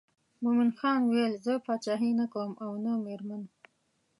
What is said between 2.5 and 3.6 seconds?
او نه مېرمن.